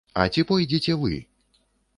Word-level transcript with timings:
А 0.21 0.23
ці 0.35 0.45
пойдзеце 0.51 0.97
вы? 1.03 1.13